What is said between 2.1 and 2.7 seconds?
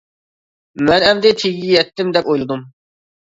دەپ ئويلىدىم.